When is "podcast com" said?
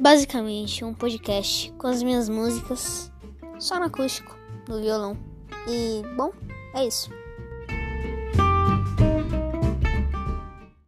0.94-1.86